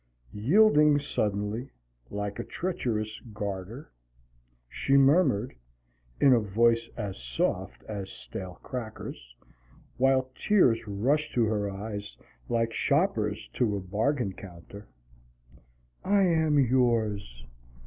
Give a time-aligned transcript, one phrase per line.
[0.33, 1.69] Yielding suddenly,
[2.09, 3.91] like a treacherous garter,
[4.67, 5.53] she murmured,
[6.19, 9.35] in a voice as soft as stale crackers,
[9.97, 12.17] while tears rushed to her eyes
[12.49, 14.87] like shoppers to a bargain counter,
[16.03, 17.45] "I am yours".